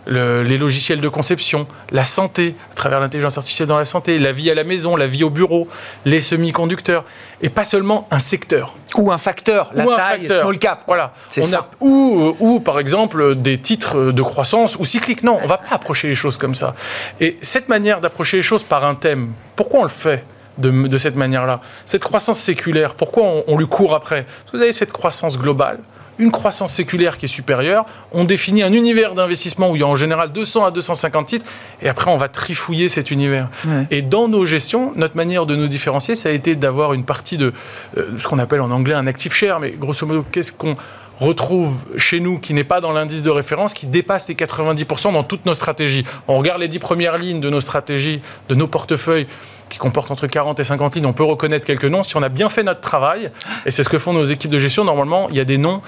les 0.06 0.58
logiciels 0.58 1.00
de 1.00 1.08
conception, 1.08 1.66
la 1.90 2.04
santé, 2.04 2.54
à 2.70 2.75
travers 2.75 3.00
l'intelligence 3.00 3.38
artificielle 3.38 3.69
dans 3.69 3.78
la 3.78 3.84
santé, 3.84 4.19
la 4.19 4.32
vie 4.32 4.50
à 4.50 4.54
la 4.54 4.64
maison, 4.64 4.96
la 4.96 5.06
vie 5.06 5.25
au 5.25 5.31
bureau, 5.31 5.69
les 6.04 6.20
semi-conducteurs, 6.20 7.04
et 7.40 7.49
pas 7.49 7.64
seulement 7.64 8.06
un 8.10 8.19
secteur. 8.19 8.75
Ou 8.96 9.12
un 9.12 9.19
facteur, 9.19 9.70
la 9.75 9.84
taille, 9.96 10.26
small 10.26 10.58
cap. 10.58 10.84
Voilà. 10.87 11.12
C'est 11.28 11.43
ça. 11.43 11.70
ou, 11.81 12.37
ou, 12.40 12.60
par 12.60 12.78
exemple, 12.78 13.34
des 13.37 13.58
titres 13.58 14.12
de 14.12 14.22
croissance 14.22 14.76
ou 14.76 14.84
cycliques. 14.84 15.22
Non, 15.22 15.38
on 15.40 15.44
ne 15.44 15.49
va 15.49 15.58
pas 15.58 15.75
approcher 15.75 16.08
les 16.08 16.14
choses 16.14 16.37
comme 16.37 16.54
ça. 16.54 16.75
Et 17.20 17.38
cette 17.43 17.69
manière 17.69 18.00
d'approcher 18.00 18.38
les 18.38 18.43
choses 18.43 18.62
par 18.62 18.84
un 18.84 18.94
thème, 18.94 19.32
pourquoi 19.56 19.81
on 19.81 19.84
le 19.84 19.88
fait 19.88 20.25
de, 20.58 20.99
cette 20.99 21.16
manière-là? 21.16 21.60
Cette 21.87 22.04
croissance 22.04 22.38
séculaire, 22.38 22.94
pourquoi 22.94 23.25
on, 23.25 23.44
on 23.46 23.56
lui 23.56 23.66
court 23.66 23.94
après? 23.94 24.26
Vous 24.52 24.60
avez 24.60 24.72
cette 24.72 24.93
croissance 24.93 25.38
globale 25.38 25.78
une 26.22 26.30
croissance 26.30 26.72
séculaire 26.72 27.19
qui 27.19 27.26
est 27.26 27.28
supérieure. 27.28 27.84
On 28.12 28.24
définit 28.24 28.62
un 28.62 28.72
univers 28.72 29.14
d'investissement 29.14 29.70
où 29.70 29.76
il 29.76 29.80
y 29.80 29.82
a 29.82 29.86
en 29.86 29.96
général 29.96 30.32
200 30.32 30.64
à 30.64 30.70
250 30.70 31.26
titres, 31.26 31.46
et 31.82 31.88
après 31.88 32.10
on 32.10 32.16
va 32.16 32.28
trifouiller 32.28 32.88
cet 32.88 33.10
univers. 33.10 33.48
Et 33.90 34.02
dans 34.02 34.28
nos 34.28 34.46
gestions, 34.46 34.92
notre 34.96 35.16
manière 35.16 35.46
de 35.46 35.56
nous 35.56 35.69
différencier, 35.69 36.16
ça 36.16 36.28
a 36.28 36.32
été 36.32 36.54
d'avoir 36.54 36.92
une 36.92 37.04
partie 37.04 37.36
de 37.36 37.52
euh, 37.96 38.19
ce 38.19 38.28
qu'on 38.28 38.38
appelle 38.38 38.60
en 38.60 38.70
anglais 38.70 38.94
un 38.94 39.06
actif 39.06 39.34
cher, 39.34 39.60
mais 39.60 39.72
grosso 39.72 40.06
modo, 40.06 40.24
qu'est-ce 40.30 40.52
qu'on 40.52 40.76
retrouve 41.20 41.76
chez 41.98 42.20
nous 42.20 42.38
qui 42.38 42.54
n'est 42.54 42.64
pas 42.64 42.80
dans 42.80 42.92
l'indice 42.92 43.22
de 43.22 43.30
référence, 43.30 43.75
qui 43.75 43.86
dépasse 43.86 44.28
les 44.28 44.34
90% 44.34 45.12
dans 45.12 45.22
toutes 45.22 45.46
nos 45.46 45.54
stratégies. 45.54 46.04
On 46.26 46.38
regarde 46.38 46.60
les 46.60 46.68
10 46.68 46.78
premières 46.78 47.18
lignes 47.18 47.40
de 47.40 47.50
nos 47.50 47.60
stratégies, 47.60 48.20
de 48.48 48.54
nos 48.54 48.66
portefeuilles 48.66 49.26
qui 49.72 49.78
comportent 49.78 50.10
entre 50.10 50.26
40 50.26 50.60
et 50.60 50.64
50 50.64 50.96
lignes, 50.96 51.06
on 51.06 51.14
peut 51.14 51.25
reconnaître 51.25 51.64
quelques 51.66 51.86
noms. 51.86 52.02
Si 52.02 52.14
on 52.16 52.22
a 52.22 52.28
bien 52.28 52.50
fait 52.50 52.62
notre 52.62 52.80
travail, 52.80 53.30
et 53.64 53.70
c'est 53.70 53.82
ce 53.82 53.88
que 53.88 53.98
font 53.98 54.12
nos 54.12 54.25
équipes 54.25 54.50
de 54.50 54.58
gestion, 54.58 54.84
normalement, 54.84 55.28
il 55.30 55.36
y 55.36 55.40
a 55.40 55.44
des 55.44 55.56
noms 55.56 55.80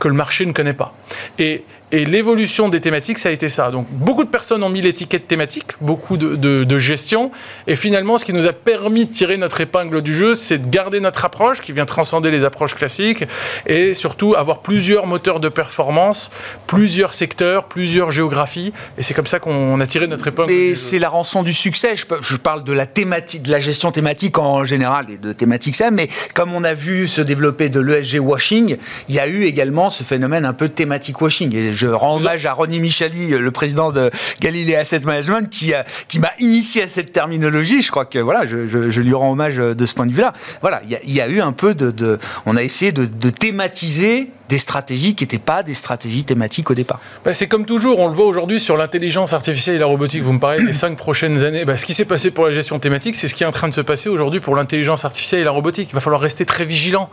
que 0.00 0.08
le 0.08 0.14
marché 0.14 0.44
ne 0.46 0.52
connaît 0.52 0.74
pas. 0.74 0.94
Et 1.38 1.64
et 1.92 2.04
l'évolution 2.04 2.68
des 2.68 2.80
thématiques, 2.80 3.18
ça 3.18 3.30
a 3.30 3.32
été 3.32 3.48
ça. 3.48 3.70
Donc 3.70 3.88
beaucoup 3.90 4.24
de 4.24 4.28
personnes 4.28 4.62
ont 4.62 4.68
mis 4.68 4.80
l'étiquette 4.80 5.26
thématique, 5.26 5.72
beaucoup 5.80 6.16
de, 6.16 6.78
gestion. 6.78 7.30
Et 7.66 7.76
finalement, 7.76 8.16
ce 8.16 8.24
qui 8.24 8.32
nous 8.32 8.46
a 8.46 8.52
permis 8.52 9.06
de 9.06 9.12
tirer 9.12 9.36
notre 9.36 9.60
épingle 9.60 10.00
du 10.02 10.14
jeu, 10.14 10.34
c'est 10.34 10.58
de 10.58 10.68
garder 10.68 11.00
notre 11.00 11.24
approche 11.24 11.60
qui 11.60 11.72
vient 11.72 11.84
transcender 11.84 12.30
les 12.30 12.44
approches 12.44 12.74
classiques 12.74 13.24
et 13.66 13.92
surtout 13.94 14.34
avoir 14.34 14.60
plusieurs 14.60 15.06
moteurs 15.06 15.40
de 15.40 15.48
performance, 15.48 16.30
plusieurs 16.66 17.12
secteurs, 17.12 17.64
plusieurs 17.64 18.12
géographies. 18.12 18.72
Et 18.96 19.02
c'est 19.02 19.14
comme 19.14 19.26
ça 19.26 19.40
qu'on 19.40 19.78
a 19.80 19.86
tiré 19.86 20.06
notre 20.06 20.28
épingle. 20.28 20.50
Et 20.52 20.74
c'est 20.74 20.98
la 20.98 21.08
rançon 21.08 21.42
du 21.42 21.52
succès. 21.52 21.94
Je, 21.96 22.36
parle 22.36 22.64
de 22.64 22.72
la 22.72 22.86
thématique, 22.86 23.42
de 23.42 23.50
la 23.50 23.60
gestion 23.60 23.90
thématique 23.90 24.38
en 24.38 24.64
général 24.64 25.06
et 25.10 25.18
de 25.18 25.32
thématiques 25.32 25.76
ça. 25.76 25.90
Mais 25.90 26.08
comme 26.34 26.54
on 26.54 26.64
a 26.64 26.72
vu 26.72 27.08
se 27.08 27.20
développer 27.20 27.68
de 27.68 27.80
l'ESG 27.80 28.20
washing, 28.20 28.76
il 29.08 29.14
y 29.14 29.18
a 29.18 29.26
eu 29.26 29.42
également 29.44 29.90
ce 29.90 30.02
phénomène 30.02 30.44
un 30.44 30.54
peu 30.54 30.68
thématique 30.68 31.20
washing. 31.20 31.54
Et 31.54 31.74
je 31.80 31.86
rends 31.86 32.16
hommage 32.16 32.44
à 32.44 32.52
Ronnie 32.52 32.78
Michali, 32.78 33.30
le 33.30 33.50
président 33.50 33.90
de 33.90 34.10
Galilée 34.40 34.76
Asset 34.76 35.00
Management, 35.00 35.48
qui, 35.48 35.72
qui 36.08 36.18
m'a 36.18 36.32
initié 36.38 36.82
à 36.82 36.88
cette 36.88 37.12
terminologie. 37.12 37.80
Je 37.80 37.90
crois 37.90 38.04
que 38.04 38.18
voilà, 38.18 38.44
je, 38.46 39.00
lui 39.00 39.14
rends 39.14 39.32
hommage 39.32 39.56
de 39.56 39.86
ce 39.86 39.94
point 39.94 40.04
de 40.04 40.12
vue-là. 40.12 40.34
Voilà, 40.60 40.82
il 40.84 41.14
y, 41.14 41.20
a 41.22 41.28
eu 41.28 41.40
un 41.40 41.52
peu 41.52 41.74
de, 41.74 42.18
on 42.44 42.56
a 42.56 42.62
essayé 42.62 42.92
de, 42.92 43.06
de 43.06 43.30
thématiser 43.30 44.30
des 44.50 44.58
stratégies 44.58 45.14
qui 45.14 45.24
n'étaient 45.24 45.38
pas 45.38 45.62
des 45.62 45.74
stratégies 45.74 46.24
thématiques 46.24 46.70
au 46.70 46.74
départ. 46.74 47.00
Bah, 47.24 47.32
c'est 47.32 47.46
comme 47.46 47.64
toujours, 47.64 48.00
on 48.00 48.08
le 48.08 48.14
voit 48.14 48.26
aujourd'hui 48.26 48.58
sur 48.58 48.76
l'intelligence 48.76 49.32
artificielle 49.32 49.76
et 49.76 49.78
la 49.78 49.86
robotique. 49.86 50.22
Vous 50.22 50.32
me 50.32 50.40
parlez 50.40 50.62
des 50.62 50.72
cinq 50.72 50.96
prochaines 50.96 51.44
années. 51.44 51.64
Bah, 51.64 51.76
ce 51.76 51.86
qui 51.86 51.94
s'est 51.94 52.04
passé 52.04 52.32
pour 52.32 52.46
la 52.46 52.52
gestion 52.52 52.80
thématique, 52.80 53.14
c'est 53.14 53.28
ce 53.28 53.34
qui 53.36 53.44
est 53.44 53.46
en 53.46 53.52
train 53.52 53.68
de 53.68 53.74
se 53.74 53.80
passer 53.80 54.08
aujourd'hui 54.08 54.40
pour 54.40 54.56
l'intelligence 54.56 55.04
artificielle 55.04 55.40
et 55.40 55.44
la 55.44 55.52
robotique. 55.52 55.88
Il 55.90 55.94
va 55.94 56.00
falloir 56.00 56.20
rester 56.20 56.44
très 56.44 56.64
vigilant. 56.64 57.08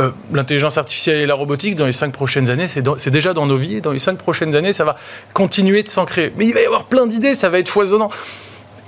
Euh, 0.00 0.10
l'intelligence 0.32 0.78
artificielle 0.78 1.20
et 1.20 1.26
la 1.26 1.34
robotique, 1.34 1.76
dans 1.76 1.86
les 1.86 1.92
cinq 1.92 2.12
prochaines 2.12 2.50
années, 2.50 2.66
c'est 2.66 3.10
déjà 3.10 3.32
dans 3.32 3.46
nos 3.46 3.56
vies. 3.56 3.80
Dans 3.80 3.92
les 3.92 4.00
cinq 4.00 4.18
prochaines 4.18 4.56
années, 4.56 4.72
ça 4.72 4.84
va 4.84 4.96
continuer 5.32 5.84
de 5.84 5.88
s'ancrer. 5.88 6.32
Mais 6.36 6.46
il 6.46 6.54
va 6.54 6.60
y 6.60 6.66
avoir 6.66 6.84
plein 6.84 7.06
d'idées, 7.06 7.36
ça 7.36 7.48
va 7.48 7.60
être 7.60 7.68
foisonnant. 7.68 8.10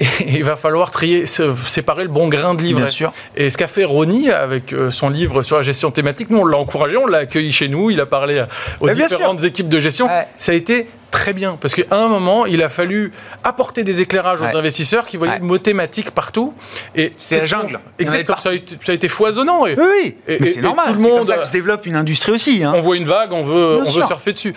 Et 0.02 0.36
il 0.36 0.44
va 0.44 0.56
falloir 0.56 0.90
trier, 0.90 1.24
séparer 1.26 2.02
le 2.02 2.08
bon 2.08 2.28
grain 2.28 2.54
de 2.54 2.62
livre. 2.62 2.78
Bien 2.78 2.88
sûr. 2.88 3.12
Et 3.36 3.50
ce 3.50 3.58
qu'a 3.58 3.66
fait 3.66 3.84
Ronnie 3.84 4.30
avec 4.30 4.72
euh, 4.72 4.90
son 4.90 5.08
livre 5.08 5.42
sur 5.42 5.56
la 5.56 5.62
gestion 5.62 5.90
thématique, 5.90 6.30
nous 6.30 6.38
on 6.38 6.44
l'a 6.44 6.58
encouragé, 6.58 6.96
on 6.96 7.06
l'a 7.06 7.18
accueilli 7.18 7.52
chez 7.52 7.68
nous, 7.68 7.90
il 7.90 8.00
a 8.00 8.06
parlé 8.06 8.44
aux 8.80 8.88
différentes 8.88 9.44
équipes 9.44 9.68
de 9.68 9.78
gestion. 9.78 10.08
Ça 10.38 10.52
a 10.52 10.54
été 10.54 10.86
très 11.12 11.32
bien. 11.32 11.56
Parce 11.60 11.74
qu'à 11.76 11.84
un 11.92 12.08
moment, 12.08 12.46
il 12.46 12.60
a 12.62 12.68
fallu 12.68 13.12
apporter 13.44 13.84
des 13.84 14.02
éclairages 14.02 14.40
aux 14.40 14.56
investisseurs 14.56 15.06
qui 15.06 15.16
voyaient 15.16 15.38
le 15.38 15.44
mot 15.44 15.58
thématique 15.58 16.10
partout. 16.10 16.52
Et 16.96 17.12
c'est 17.14 17.38
la 17.38 17.46
jungle. 17.46 17.78
Exactement. 18.00 18.38
Ça 18.38 18.48
a, 18.48 18.54
été, 18.54 18.76
ça 18.82 18.90
a, 18.90 18.94
été, 18.96 19.06
foisonnant. 19.06 19.66
Et, 19.66 19.76
oui, 19.78 20.16
mais 20.26 20.46
c'est 20.46 20.62
normal. 20.62 20.94
C'est 20.98 21.08
comme 21.08 21.26
ça 21.26 21.36
que 21.36 21.46
se 21.46 21.52
développe 21.52 21.86
une 21.86 21.94
industrie 21.94 22.32
aussi. 22.32 22.64
Hein. 22.64 22.72
On 22.74 22.80
voit 22.80 22.96
une 22.96 23.04
vague, 23.04 23.32
on 23.32 23.44
veut, 23.44 23.82
on 23.86 23.90
veut 23.90 24.02
surfer 24.02 24.32
dessus. 24.32 24.54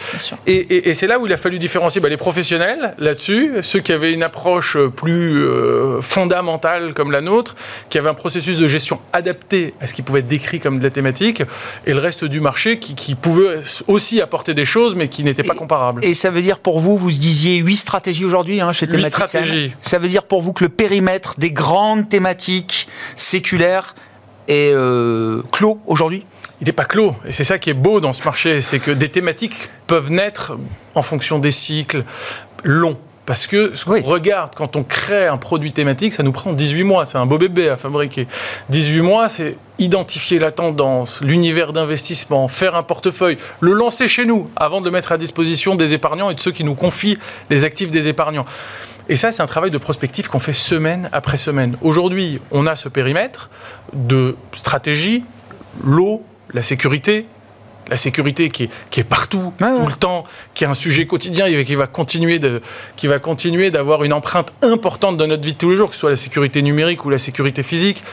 Et, 0.48 0.94
c'est 0.96 1.08
là 1.08 1.20
où 1.20 1.28
il 1.28 1.34
a 1.34 1.38
fallu 1.38 1.60
différencier 1.60 2.02
bah, 2.02 2.10
les 2.10 2.18
professionnels 2.18 2.96
là-dessus, 2.98 3.56
ceux 3.62 3.82
qui 3.82 3.92
avaient 3.92 4.14
une 4.14 4.24
approche 4.24 4.78
plus 4.96 5.44
euh, 5.44 6.02
fondamentale 6.02 6.94
comme 6.94 7.12
la 7.12 7.20
nôtre, 7.20 7.56
qui 7.90 7.98
avaient 7.98 8.10
un 8.10 8.14
processus 8.14 8.58
de 8.58 8.68
gestion 8.68 9.00
adapté 9.12 9.74
à 9.82 9.88
ce 9.88 9.94
qui 9.94 10.02
pouvait 10.02 10.20
être 10.20 10.28
décrit 10.28 10.62
comme 10.62 10.80
de 10.80 10.84
la 10.84 10.90
thématique, 10.90 11.44
et 11.86 11.94
le 11.94 12.00
reste 12.00 12.24
du 12.24 12.40
marché 12.40 12.80
qui, 12.80 12.96
qui 12.96 13.16
pouvait 13.16 13.60
aussi 13.88 14.22
apporter 14.22 14.54
des 14.54 14.66
choses, 14.66 14.96
mais 14.96 15.10
qui 15.10 15.26
n'étaient 15.26 15.44
pas 15.44 15.54
comparables. 15.54 16.04
Et 16.06 16.14
ça 16.14 16.30
veut 16.30 16.42
dire 16.46 16.60
pour 16.60 16.80
vous, 16.80 16.98
vous 16.98 17.12
disiez 17.12 17.58
huit 17.58 17.78
stratégies 17.78 18.26
aujourd'hui 18.26 18.62
hein, 18.62 18.72
chez 18.72 18.88
Thématique 18.88 19.14
stratégies. 19.14 19.74
Ça 19.80 20.00
veut 20.00 20.08
dire 20.08 20.24
pour 20.24 20.42
vous 20.42 20.54
que 20.54 20.64
le 20.64 20.70
périmètre 20.70 21.36
des 21.38 21.52
grandes 21.52 22.08
thématiques 22.08 22.88
séculaires 23.18 23.96
est 24.48 24.72
euh, 24.74 25.42
clos 25.52 25.82
aujourd'hui? 25.86 26.26
Il 26.62 26.68
n'est 26.68 26.74
pas 26.74 26.86
clos. 26.86 27.16
Et 27.26 27.34
c'est 27.34 27.44
ça 27.44 27.60
qui 27.60 27.70
est 27.70 27.74
beau 27.74 28.00
dans 28.00 28.14
ce 28.14 28.24
marché, 28.24 28.62
c'est 28.62 28.80
que 28.80 28.92
des 28.92 29.10
thématiques 29.10 29.70
peuvent 29.88 30.12
naître 30.12 30.58
en 30.94 31.02
fonction 31.02 31.40
des 31.40 31.52
cycles 31.52 32.04
longs. 32.64 32.98
Parce 33.26 33.48
que 33.48 33.76
ce 33.76 33.86
qu'on 33.86 34.02
regarde 34.02 34.54
quand 34.56 34.76
on 34.76 34.84
crée 34.84 35.28
un 35.28 35.38
produit 35.38 35.72
thématique, 35.72 36.14
ça 36.14 36.24
nous 36.24 36.32
prend 36.32 36.54
18 36.54 36.84
mois. 36.84 37.06
C'est 37.06 37.18
un 37.18 37.26
beau 37.26 37.38
bébé 37.38 37.70
à 37.70 37.78
fabriquer. 37.78 38.28
18 38.70 39.02
mois, 39.02 39.30
c'est 39.30 39.58
identifier 39.80 40.40
la 40.40 40.52
tendance, 40.52 41.22
l'univers 41.22 41.74
d'investissement, 41.74 42.48
faire 42.48 42.76
un 42.76 42.84
portefeuille, 42.84 43.38
le 43.60 43.74
lancer 43.74 44.08
chez 44.08 44.26
nous 44.26 44.50
avant 44.56 44.80
de 44.80 44.86
le 44.86 44.92
mettre 44.92 45.12
à 45.12 45.18
disposition 45.18 45.76
des 45.76 45.94
épargnants 45.94 46.30
et 46.30 46.36
de 46.36 46.40
ceux 46.40 46.52
qui 46.52 46.64
nous 46.64 46.76
confient 46.76 47.18
les 47.50 47.64
actifs 47.66 47.92
des 47.92 48.08
épargnants. 48.08 48.46
Et 49.10 49.18
ça, 49.18 49.32
c'est 49.32 49.44
un 49.44 49.48
travail 49.48 49.72
de 49.72 49.78
prospective 49.78 50.28
qu'on 50.28 50.40
fait 50.40 50.54
semaine 50.54 51.10
après 51.12 51.38
semaine. 51.38 51.78
Aujourd'hui, 51.82 52.40
on 52.52 52.66
a 52.66 52.76
ce 52.76 52.90
périmètre 52.90 53.50
de 53.94 54.36
stratégie, 54.54 55.24
l'eau, 55.84 56.24
la 56.54 56.62
sécurité, 56.62 57.26
la 57.90 57.98
sécurité 57.98 58.50
qui 58.50 58.64
est, 58.64 59.04
partout, 59.04 59.54
tout 59.58 59.88
le 59.88 59.94
temps, 59.94 60.24
qui 60.54 60.64
est 60.64 60.68
un 60.68 60.74
sujet 60.74 61.06
quotidien 61.06 61.46
et 61.46 61.64
qui 61.64 61.76
va 61.76 61.88
continuer 61.88 62.40
de, 62.40 62.62
qui 62.96 63.08
va 63.08 63.20
continuer 63.20 63.72
d'avoir 63.72 64.04
une 64.04 64.14
empreinte 64.14 64.54
importante 64.62 65.18
dans 65.18 65.28
notre 65.28 65.46
vie 65.46 65.54
de 65.54 65.58
tous 65.58 65.72
les 65.72 65.78
jours, 65.78 65.90
que 65.90 65.96
ce 65.96 66.02
soit 66.02 66.10
la 66.10 66.16
sécurité 66.16 66.62
numérique 66.62 67.06
ou 67.06 67.10
la 67.10 67.18
sécurité 67.18 67.64
physique, 67.64 68.04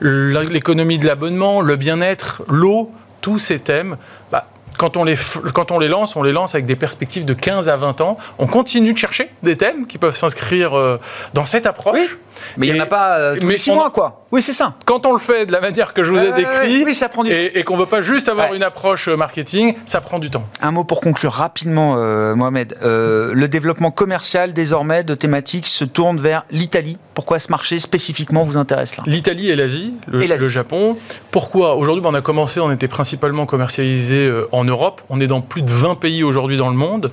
l'économie 0.00 0.98
de 0.98 1.06
l'abonnement, 1.06 1.60
le 1.60 1.76
bien-être, 1.76 2.42
l'eau, 2.48 2.90
tous 3.20 3.38
ces 3.38 3.58
thèmes, 3.58 3.96
bah, 4.32 4.46
quand 4.78 4.96
on, 4.96 5.04
les, 5.04 5.16
quand 5.52 5.72
on 5.72 5.78
les 5.78 5.88
lance, 5.88 6.16
on 6.16 6.22
les 6.22 6.32
lance 6.32 6.54
avec 6.54 6.64
des 6.66 6.76
perspectives 6.76 7.24
de 7.24 7.34
15 7.34 7.68
à 7.68 7.76
20 7.76 8.00
ans. 8.00 8.16
On 8.38 8.46
continue 8.46 8.94
de 8.94 8.98
chercher 8.98 9.30
des 9.42 9.56
thèmes 9.56 9.86
qui 9.86 9.98
peuvent 9.98 10.16
s'inscrire 10.16 10.72
euh, 10.74 10.98
dans 11.34 11.44
cette 11.44 11.66
approche. 11.66 12.18
Mais 12.56 12.66
il 12.66 12.72
n'y 12.72 12.80
en 12.80 12.82
a 12.82 12.86
pas 12.86 13.18
euh, 13.18 13.36
tous 13.36 13.48
les 13.48 13.58
6 13.58 13.72
mois, 13.72 13.90
quoi. 13.90 14.26
Oui, 14.32 14.42
c'est 14.42 14.52
ça. 14.52 14.74
Quand 14.84 15.06
on 15.06 15.12
le 15.12 15.18
fait 15.18 15.46
de 15.46 15.52
la 15.52 15.60
manière 15.60 15.92
que 15.92 16.04
je 16.04 16.12
vous 16.12 16.18
ai 16.18 16.32
décrit, 16.32 16.84
oui, 16.84 16.94
ça 16.94 17.08
prend 17.08 17.24
du... 17.24 17.32
et, 17.32 17.58
et 17.58 17.64
qu'on 17.64 17.74
ne 17.74 17.80
veut 17.80 17.86
pas 17.86 18.02
juste 18.02 18.28
avoir 18.28 18.54
une 18.54 18.62
approche 18.62 19.08
euh, 19.08 19.16
marketing, 19.16 19.74
ça 19.86 20.00
prend 20.00 20.18
du 20.18 20.30
temps. 20.30 20.44
Un 20.62 20.70
mot 20.70 20.84
pour 20.84 21.00
conclure 21.00 21.32
rapidement, 21.32 21.96
euh, 21.96 22.34
Mohamed. 22.34 22.76
le 22.82 23.46
développement 23.46 23.90
commercial, 23.90 24.52
désormais, 24.52 25.04
de 25.04 25.14
thématiques 25.14 25.66
se 25.66 25.84
tourne 25.84 26.18
vers 26.18 26.44
l'Italie. 26.50 26.98
Pourquoi 27.14 27.38
ce 27.38 27.50
marché 27.50 27.78
spécifiquement 27.78 28.44
vous 28.44 28.56
intéresse 28.56 28.96
là? 28.96 29.02
L'Italie 29.06 29.50
et 29.50 29.56
l'Asie, 29.56 29.94
le, 30.06 30.48
Japon. 30.48 30.96
Pourquoi 31.30 31.76
Aujourd'hui, 31.76 32.02
on 32.06 32.14
a 32.14 32.22
commencé, 32.22 32.60
on 32.60 32.70
était 32.70 32.88
principalement 32.88 33.46
commercialisé 33.46 34.32
en 34.52 34.64
Europe. 34.64 35.02
On 35.10 35.20
est 35.20 35.26
dans 35.26 35.40
plus 35.40 35.62
de 35.62 35.70
20 35.70 35.96
pays 35.96 36.24
aujourd'hui 36.24 36.56
dans 36.56 36.70
le 36.70 36.76
monde. 36.76 37.10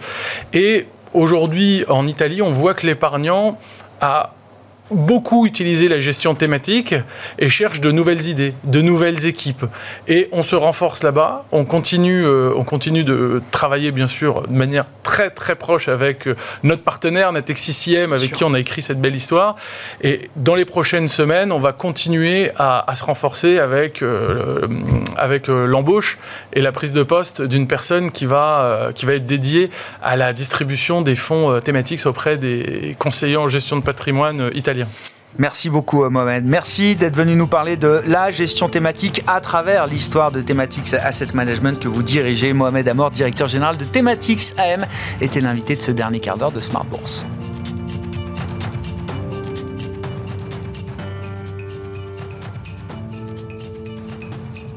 Et 0.54 0.88
aujourd'hui, 1.14 1.84
en 1.90 2.08
Italie, 2.08 2.42
on 2.42 2.52
voit 2.52 2.74
que 2.74 2.86
l'épargnant 2.86 3.58
a 4.02 4.32
beaucoup 4.92 5.46
utilisé 5.46 5.88
la 5.88 6.00
gestion 6.00 6.36
thématique 6.36 6.96
et 7.40 7.50
cherche 7.50 7.82
de 7.82 7.92
nouvelles 7.92 8.28
idées, 8.28 8.54
de 8.64 8.82
nouvelles 8.82 9.26
équipes. 9.26 9.66
Et 10.08 10.30
on 10.32 10.44
se 10.44 10.56
renforce 10.56 11.04
là-bas. 11.04 11.46
On 11.52 11.66
continue, 11.66 12.26
euh, 12.26 12.54
on 12.56 12.64
continue 12.64 13.04
de 13.04 13.42
travailler 13.52 13.92
bien 13.92 14.08
sûr 14.08 14.44
de 14.44 14.54
manière 14.54 14.86
très 15.04 15.30
très 15.30 15.56
proche 15.56 15.88
avec 15.88 16.28
euh, 16.28 16.36
notre 16.64 16.84
partenaire 16.84 17.32
Natexiciem 17.32 18.14
avec 18.14 18.32
qui 18.32 18.44
on 18.44 18.54
a 18.54 18.60
écrit 18.60 18.82
cette 18.82 19.02
belle 19.02 19.16
histoire. 19.16 19.56
Et 20.02 20.30
dans 20.36 20.56
les 20.56 20.66
prochaines 20.66 21.08
semaines, 21.08 21.52
on 21.52 21.60
va 21.60 21.74
continuer 21.74 22.52
à, 22.58 22.86
se 22.94 23.04
renforcer 23.04 23.60
avec 23.60 24.02
euh, 24.02 24.68
avec 25.18 25.48
l'embauche 25.48 26.18
et 26.54 26.62
la 26.62 26.72
prise 26.72 26.94
de 26.94 27.04
poste 27.04 27.42
d'une 27.42 27.68
personne 27.68 28.12
qui 28.12 28.26
va 28.26 28.92
qui 28.96 29.06
va 29.06 29.14
être 29.14 29.26
dédiée 29.26 29.70
à 30.02 30.16
la 30.16 30.34
distribution 30.34 31.02
des 31.02 31.16
fonds 31.16 31.60
thématiques 31.60 32.06
auprès 32.06 32.38
des 32.38 32.96
conseillers 33.00 33.38
en 33.38 33.50
gestion 33.50 33.78
de 33.78 33.84
patrimoine 33.84 34.50
italiens. 34.54 34.77
Merci 35.40 35.70
beaucoup 35.70 36.04
euh, 36.04 36.10
Mohamed. 36.10 36.46
Merci 36.46 36.96
d'être 36.96 37.16
venu 37.16 37.36
nous 37.36 37.48
parler 37.48 37.78
de 37.78 38.02
la 38.08 38.32
gestion 38.32 38.70
thématique 38.70 39.24
à 39.28 39.40
travers 39.40 39.86
l'histoire 39.86 40.32
de 40.32 40.42
Thematics 40.42 40.94
Asset 40.96 41.28
Management 41.34 41.80
que 41.80 41.88
vous 41.88 42.02
dirigez. 42.04 42.54
Mohamed 42.54 42.88
Amor, 42.88 43.12
directeur 43.12 43.48
général 43.48 43.78
de 43.78 43.86
Thematics 43.86 44.54
AM, 44.58 44.86
était 45.22 45.42
l'invité 45.42 45.76
de 45.76 45.82
ce 45.82 45.92
dernier 45.92 46.20
quart 46.20 46.38
d'heure 46.38 46.52
de 46.52 46.62
Smart 46.62 46.86
Bourse. 46.86 47.26